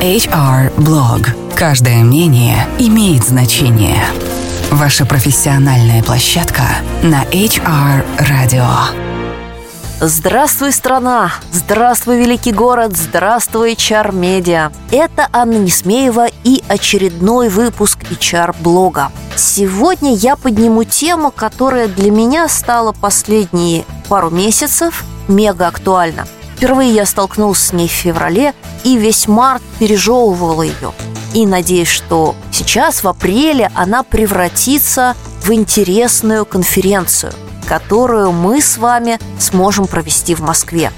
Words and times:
HR 0.00 0.74
Blog. 0.76 1.26
Каждое 1.54 2.04
мнение 2.04 2.68
имеет 2.78 3.24
значение. 3.24 4.04
Ваша 4.70 5.06
профессиональная 5.06 6.02
площадка 6.02 6.64
на 7.02 7.24
HR 7.24 8.04
Radio. 8.18 8.66
Здравствуй, 9.98 10.72
страна! 10.72 11.32
Здравствуй, 11.50 12.18
великий 12.18 12.52
город! 12.52 12.94
Здравствуй, 12.94 13.72
HR-медиа! 13.72 14.70
Это 14.90 15.28
Анна 15.32 15.56
Несмеева 15.56 16.26
и 16.44 16.62
очередной 16.68 17.48
выпуск 17.48 18.00
HR-блога. 18.10 19.10
Сегодня 19.34 20.14
я 20.14 20.36
подниму 20.36 20.84
тему, 20.84 21.30
которая 21.30 21.88
для 21.88 22.10
меня 22.10 22.48
стала 22.48 22.92
последние 22.92 23.86
пару 24.10 24.28
месяцев 24.28 25.04
мега 25.26 25.68
актуальна. 25.68 26.26
Впервые 26.56 26.90
я 26.94 27.04
столкнулся 27.04 27.68
с 27.68 27.72
ней 27.74 27.86
в 27.86 27.92
феврале 27.92 28.54
и 28.82 28.96
весь 28.96 29.28
март 29.28 29.62
пережевывала 29.78 30.62
ее. 30.62 30.92
И 31.34 31.44
надеюсь, 31.46 31.88
что 31.88 32.34
сейчас, 32.50 33.02
в 33.04 33.08
апреле, 33.08 33.70
она 33.74 34.02
превратится 34.02 35.14
в 35.42 35.52
интересную 35.52 36.46
конференцию, 36.46 37.32
которую 37.68 38.32
мы 38.32 38.62
с 38.62 38.78
вами 38.78 39.18
сможем 39.38 39.86
провести 39.86 40.34
в 40.34 40.40
Москве. 40.40 40.90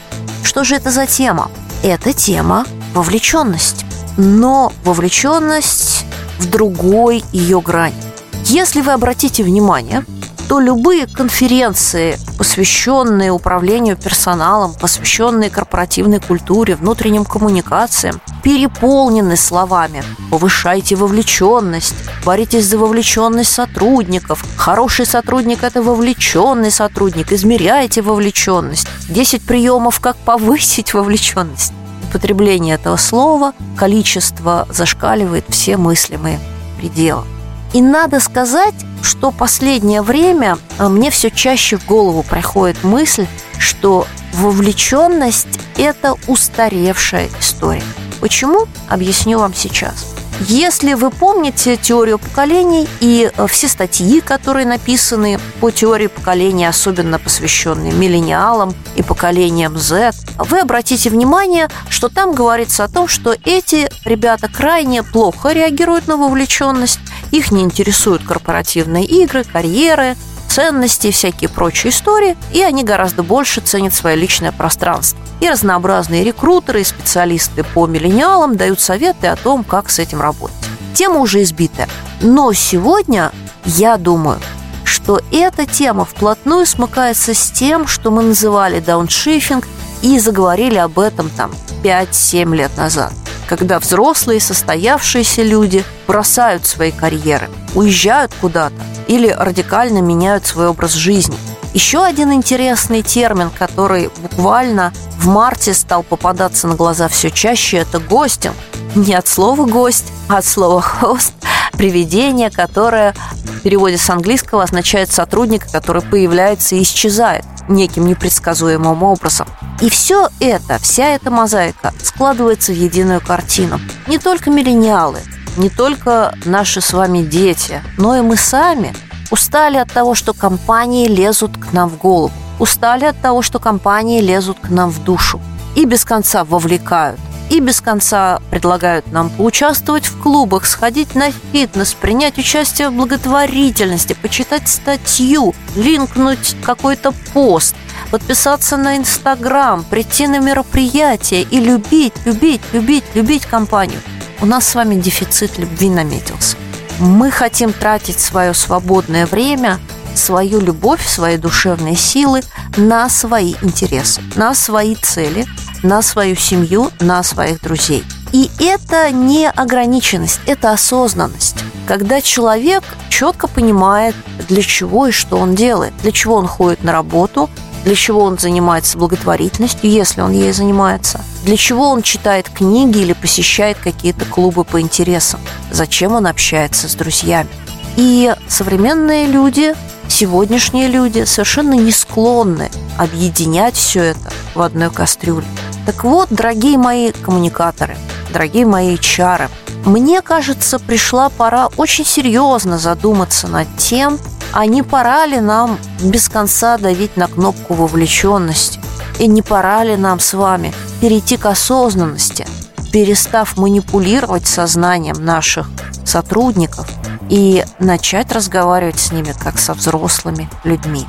Что 0.45 0.63
же 0.63 0.77
это 0.77 0.93
за 0.93 1.07
тема? 1.07 1.51
Это 1.83 2.13
тема 2.13 2.65
вовлеченность. 2.95 3.85
Но 4.17 4.73
вовлеченность 4.85 6.05
в 6.39 6.49
другой 6.49 7.25
ее 7.33 7.61
грани. 7.61 7.97
Если 8.45 8.81
вы 8.81 8.93
обратите 8.93 9.43
внимание, 9.43 10.05
то 10.49 10.61
любые 10.61 11.07
конференции, 11.07 12.19
посвященные 12.39 13.31
управлению 13.31 13.97
персоналом, 13.97 14.73
посвященные 14.73 15.51
корпоративной 15.51 16.21
культуре, 16.21 16.75
внутренним 16.75 17.27
коммуникациям, 17.27 18.21
переполнены 18.43 19.37
словами 19.37 20.03
«повышайте 20.31 20.97
вовлеченность», 20.97 21.95
«боритесь 22.25 22.65
за 22.65 22.79
вовлеченность 22.79 23.53
сотрудников», 23.53 24.43
«хороший 24.57 25.05
сотрудник– 25.05 25.63
это 25.63 25.83
вовлеченный 25.83 26.71
сотрудник», 26.71 27.31
«измеряйте 27.31 28.01
вовлеченность», 28.01 28.89
«10 29.11 29.47
приемов, 29.47 30.01
как 30.01 30.17
повысить 30.17 30.95
вовлеченность». 30.95 31.75
Употребление 32.09 32.77
этого 32.77 32.97
слова, 32.97 33.53
количество 33.77 34.67
зашкаливает 34.71 35.45
все 35.51 35.77
мыслимые 35.77 36.41
пределы. 36.79 37.25
И 37.73 37.83
надо 37.83 38.21
сказать, 38.21 38.75
что 39.03 39.31
последнее 39.31 40.03
время 40.03 40.59
а, 40.79 40.89
мне 40.89 41.11
все 41.11 41.31
чаще 41.31 41.77
в 41.77 41.87
голову 41.87 42.23
приходит 42.23 42.83
мысль, 42.83 43.27
что 43.59 44.07
вовлеченность– 44.33 45.61
это 45.77 46.15
устаревшая 46.27 47.29
история. 47.41 47.83
Почему? 48.21 48.67
Объясню 48.89 49.39
вам 49.39 49.55
сейчас. 49.55 50.19
Если 50.41 50.95
вы 50.95 51.11
помните 51.11 51.77
теорию 51.77 52.19
поколений 52.19 52.89
и 53.01 53.31
э, 53.37 53.47
все 53.49 53.67
статьи, 53.67 54.21
которые 54.21 54.67
написаны 54.67 55.41
по 55.61 55.73
теории 55.73 56.07
поколений, 56.07 56.65
особенно 56.65 57.19
посвященные 57.19 57.93
миллениалам 57.93 58.73
и 58.95 59.03
поколениям 59.03 59.77
Z, 59.77 60.13
вы 60.39 60.61
обратите 60.61 61.11
внимание, 61.11 61.69
что 61.89 62.09
там 62.09 62.35
говорится 62.35 62.85
о 62.85 62.89
том, 62.89 63.09
что 63.09 63.35
эти 63.45 63.91
ребята 64.05 64.49
крайне 64.49 65.03
плохо 65.03 65.51
реагируют 65.51 66.07
на 66.07 66.17
вовлеченность, 66.17 67.01
их 67.31 67.51
не 67.51 67.63
интересуют 67.63 68.23
корпоративные 68.25 69.05
игры, 69.05 69.45
карьеры, 69.45 70.17
ценности 70.49 71.09
и 71.09 71.13
всякие 71.13 71.51
прочие 71.51 71.93
истории, 71.93 72.37
и 72.53 72.63
они 72.63 72.83
гораздо 72.83 73.23
больше 73.23 73.61
ценят 73.61 73.95
свое 73.95 74.17
личное 74.17 74.53
пространство. 74.53 75.19
И 75.41 75.49
разнообразные 75.49 76.25
рекрутеры 76.25 76.81
и 76.81 76.85
специалисты 76.85 77.63
по 77.63 77.87
миллениалам 77.87 78.57
дают 78.57 78.81
советы 78.81 79.29
о 79.29 79.37
том, 79.37 79.63
как 79.63 79.89
с 79.91 79.99
этим 79.99 80.21
работать. 80.21 80.57
Тема 80.95 81.21
уже 81.21 81.43
избитая. 81.43 81.89
Но 82.21 82.53
сегодня, 82.53 83.31
я 83.65 83.97
думаю, 83.99 84.41
что 84.83 85.21
эта 85.31 85.65
тема 85.65 86.05
вплотную 86.05 86.67
смыкается 86.67 87.35
с 87.35 87.51
тем, 87.51 87.87
что 87.87 88.11
мы 88.11 88.23
называли 88.23 88.81
дауншифинг 88.81 89.69
и 90.03 90.19
заговорили 90.19 90.77
об 90.77 90.99
этом 90.99 91.29
там 91.31 91.53
5-7 91.85 92.57
лет 92.57 92.77
назад 92.77 93.13
когда 93.49 93.79
взрослые 93.79 94.41
состоявшиеся 94.41 95.43
люди 95.43 95.83
бросают 96.07 96.67
свои 96.67 96.93
карьеры, 96.93 97.49
уезжают 97.75 98.33
куда-то 98.41 98.77
или 99.07 99.29
радикально 99.29 99.99
меняют 99.99 100.47
свой 100.47 100.69
образ 100.69 100.93
жизни. 100.93 101.37
Еще 101.73 102.05
один 102.05 102.33
интересный 102.33 103.03
термин, 103.03 103.51
который 103.59 104.11
буквально 104.19 104.93
в 105.19 105.27
марте 105.29 105.75
стал 105.75 106.03
попадаться 106.03 106.67
на 106.69 106.75
глаза 106.75 107.09
все 107.09 107.31
чаще, 107.31 107.79
это 107.79 107.99
гостинг. 107.99 108.55
Не 108.95 109.15
от 109.15 109.27
слова 109.27 109.67
«гость», 109.67 110.07
а 110.29 110.39
от 110.39 110.45
слова 110.45 110.81
«хост», 110.81 111.33
привидение, 111.73 112.51
которое 112.51 113.15
в 113.35 113.61
переводе 113.61 113.99
с 113.99 114.09
английского 114.09 114.63
означает 114.63 115.11
сотрудник, 115.13 115.71
который 115.71 116.03
появляется 116.03 116.75
и 116.75 116.83
исчезает 116.83 117.45
неким 117.69 118.07
непредсказуемым 118.07 119.03
образом. 119.03 119.47
И 119.81 119.89
все 119.89 120.29
это, 120.41 120.79
вся 120.79 121.15
эта 121.15 121.31
мозаика 121.31 121.93
складывается 122.03 122.73
в 122.73 122.77
единую 122.77 123.21
картину. 123.21 123.81
Не 124.07 124.19
только 124.19 124.51
миллениалы, 124.51 125.21
не 125.57 125.71
только 125.71 126.35
наши 126.45 126.81
с 126.81 126.93
вами 126.93 127.23
дети, 127.23 127.83
но 127.97 128.17
и 128.17 128.21
мы 128.21 128.37
сами 128.37 128.95
устали 129.31 129.77
от 129.77 129.93
того, 129.93 130.15
что 130.15 130.33
компании 130.33 131.07
лезут 131.07 131.57
к 131.57 131.73
нам 131.73 131.89
в 131.89 131.99
голову. 131.99 132.33
Устали 132.59 133.05
от 133.05 133.21
того, 133.21 133.43
что 133.43 133.59
компании 133.59 134.21
лезут 134.21 134.59
к 134.61 134.69
нам 134.71 134.91
в 134.91 135.05
душу 135.05 135.41
и 135.77 135.85
без 135.85 136.05
конца 136.05 136.45
вовлекают 136.45 137.21
и 137.51 137.61
без 137.61 137.81
конца 137.81 138.41
предлагают 138.51 139.11
нам 139.13 139.31
поучаствовать 139.31 140.07
в 140.07 140.21
клубах, 140.21 140.67
сходить 140.67 141.15
на 141.15 141.31
фитнес, 141.53 141.95
принять 141.95 142.39
участие 142.39 142.91
в 142.91 142.95
благотворительности, 142.95 144.15
почитать 144.21 144.69
статью, 144.69 145.55
линкнуть 145.75 146.57
какой-то 146.63 147.13
пост, 147.33 147.75
подписаться 148.11 148.77
на 148.77 148.97
Инстаграм, 148.97 149.85
прийти 149.85 150.27
на 150.27 150.39
мероприятие 150.39 151.43
и 151.43 151.61
любить, 151.61 152.15
любить, 152.25 152.61
любить, 152.73 153.05
любить 153.15 153.47
компанию. 153.47 154.01
У 154.41 154.47
нас 154.47 154.69
с 154.69 154.75
вами 154.75 154.95
дефицит 154.95 155.59
любви 155.59 155.91
наметился. 155.91 156.57
Мы 157.01 157.31
хотим 157.31 157.73
тратить 157.73 158.21
свое 158.21 158.55
свободное 158.55 159.27
время, 159.27 159.79
свою 160.15 160.61
любовь, 160.61 161.07
свои 161.07 161.37
душевные 161.37 161.97
силы 161.97 162.43
на 162.77 163.09
свои 163.09 163.55
интересы, 163.63 164.21
на 164.35 164.55
свои 164.55 164.95
цели, 164.97 165.47
на 165.83 166.03
свою 166.03 166.37
семью, 166.37 166.91
на 167.01 167.23
своих 167.23 167.61
друзей. 167.61 168.05
И 168.33 168.51
это 168.59 169.11
не 169.11 169.49
ограниченность, 169.49 170.41
это 170.47 170.73
осознанность. 170.73 171.57
Когда 171.87 172.21
человек 172.21 172.85
четко 173.09 173.49
понимает, 173.49 174.15
для 174.49 174.63
чего 174.63 175.07
и 175.07 175.13
что 175.13 175.39
он 175.39 175.55
делает, 175.55 175.95
для 176.03 176.13
чего 176.13 176.35
он 176.35 176.47
ходит 176.47 176.85
на 176.85 176.93
работу, 176.93 177.49
для 177.85 177.95
чего 177.95 178.25
он 178.25 178.39
занимается 178.39 178.99
благотворительностью, 178.99 179.91
если 179.91 180.21
он 180.21 180.33
ей 180.33 180.53
занимается, 180.53 181.21
для 181.45 181.57
чего 181.57 181.89
он 181.89 182.03
читает 182.03 182.51
книги 182.51 182.99
или 182.99 183.15
посещает 183.15 183.79
какие-то 183.79 184.25
клубы 184.27 184.65
по 184.65 184.81
интересам, 184.81 185.41
зачем 185.71 186.13
он 186.13 186.27
общается 186.27 186.89
с 186.89 186.95
друзьями. 186.95 187.49
И 187.97 188.35
современные 188.49 189.27
люди, 189.27 189.75
сегодняшние 190.09 190.89
люди 190.89 191.25
совершенно 191.25 191.75
не 191.75 191.93
склонны 191.93 192.71
объединять 192.99 193.75
все 193.75 194.03
это 194.03 194.33
в 194.55 194.61
одной 194.61 194.91
кастрюле. 194.91 195.47
Так 195.89 196.05
вот, 196.05 196.29
дорогие 196.29 196.77
мои 196.77 197.13
коммуникаторы, 197.13 197.97
дорогие 198.31 198.67
мои 198.67 198.99
чары, 198.99 199.49
мне 199.87 200.21
кажется, 200.21 200.79
пришла 200.79 201.31
пора 201.31 201.69
очень 201.79 202.05
серьезно 202.05 202.77
задуматься 202.77 203.49
над 203.49 203.67
тем, 203.79 204.19
а 204.53 204.67
не 204.67 204.83
пора 204.83 205.25
ли 205.25 205.41
нам 205.41 205.79
без 206.03 206.29
конца 206.29 206.77
давить 206.77 207.17
на 207.17 207.27
кнопку 207.27 207.73
вовлеченности? 207.73 208.79
И 209.19 209.27
не 209.27 209.41
пора 209.41 209.83
ли 209.83 209.97
нам 209.97 210.21
с 210.21 210.35
вами 210.35 210.75
перейти 211.01 211.39
к 211.39 211.47
осознанности, 211.47 212.47
перестав 212.93 213.57
манипулировать 213.57 214.47
сознанием 214.47 215.25
наших 215.25 215.71
сотрудников 216.05 216.87
и 217.31 217.65
начать 217.79 218.31
разговаривать 218.31 218.99
с 218.99 219.11
ними 219.11 219.35
как 219.43 219.59
со 219.59 219.73
взрослыми 219.73 220.51
людьми? 220.65 221.07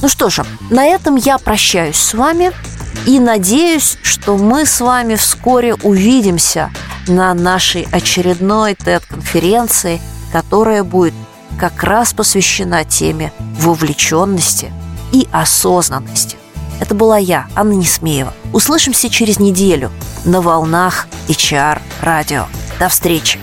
Ну 0.00 0.08
что 0.08 0.30
же, 0.30 0.44
на 0.70 0.84
этом 0.84 1.14
я 1.16 1.38
прощаюсь 1.38 1.96
с 1.96 2.14
вами. 2.14 2.52
И 3.06 3.18
надеюсь, 3.18 3.98
что 4.02 4.36
мы 4.36 4.64
с 4.64 4.80
вами 4.80 5.16
вскоре 5.16 5.74
увидимся 5.74 6.70
на 7.08 7.34
нашей 7.34 7.88
очередной 7.90 8.74
TED-конференции, 8.74 10.00
которая 10.32 10.84
будет 10.84 11.14
как 11.58 11.82
раз 11.82 12.12
посвящена 12.12 12.84
теме 12.84 13.32
вовлеченности 13.58 14.72
и 15.12 15.26
осознанности. 15.32 16.36
Это 16.80 16.94
была 16.94 17.18
я, 17.18 17.46
Анна 17.54 17.72
Несмеева. 17.72 18.32
Услышимся 18.52 19.08
через 19.08 19.38
неделю 19.38 19.90
на 20.24 20.40
волнах 20.40 21.06
HR 21.28 21.80
радио. 22.00 22.46
До 22.78 22.88
встречи! 22.88 23.38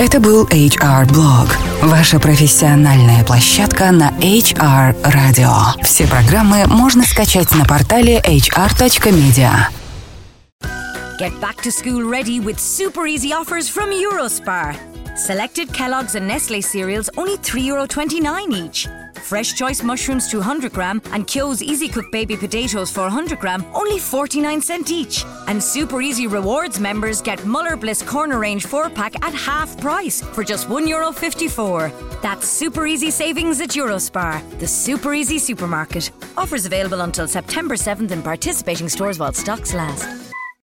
Это 0.00 0.18
был 0.18 0.46
HR 0.46 1.06
Blog, 1.10 1.50
ваша 1.82 2.18
профессиональная 2.18 3.22
площадка 3.22 3.92
на 3.92 4.08
HR 4.12 4.96
Radio. 5.02 5.52
Все 5.84 6.06
программы 6.06 6.66
можно 6.66 7.02
скачать 7.02 7.54
на 7.54 7.66
портале 7.66 8.16
hr.media. 8.24 9.68
Get 11.18 11.38
back 11.38 11.60
to 11.62 11.70
school 11.70 12.02
ready 12.10 12.40
with 12.40 12.58
super 12.58 13.06
easy 13.06 13.34
offers 13.34 13.68
from 13.68 13.92
Eurospar. 13.92 14.74
Selected 15.18 15.70
Kellogg's 15.74 16.14
and 16.14 16.26
Nestle 16.26 16.62
cereals 16.62 17.10
only 17.18 17.36
€3.29 17.36 18.54
each. 18.54 18.88
Fresh 19.20 19.54
Choice 19.54 19.82
Mushrooms 19.82 20.28
200 20.30 20.72
gram 20.72 21.00
and 21.12 21.26
Kyo's 21.26 21.62
Easy 21.62 21.88
Cook 21.88 22.10
Baby 22.10 22.36
Potatoes 22.36 22.90
400 22.90 23.38
gram 23.38 23.64
only 23.74 23.98
49 23.98 24.60
cent 24.60 24.90
each. 24.90 25.24
And 25.46 25.62
Super 25.62 26.00
Easy 26.02 26.26
Rewards 26.26 26.80
members 26.80 27.20
get 27.20 27.44
Muller 27.44 27.76
Bliss 27.76 28.02
Corner 28.02 28.38
Range 28.38 28.64
4 28.64 28.90
pack 28.90 29.14
at 29.24 29.34
half 29.34 29.78
price 29.80 30.20
for 30.20 30.44
just 30.44 30.68
€1.54. 30.68 31.92
That's 32.22 32.46
super 32.46 32.86
easy 32.86 33.10
savings 33.10 33.60
at 33.60 33.70
Eurospar, 33.70 34.42
the 34.58 34.66
super 34.66 35.14
easy 35.14 35.38
supermarket. 35.38 36.10
Offers 36.36 36.66
available 36.66 37.00
until 37.02 37.28
September 37.28 37.76
7th 37.76 38.10
in 38.10 38.22
participating 38.22 38.88
stores 38.88 39.18
while 39.18 39.32
stocks 39.32 39.74
last. 39.74 40.29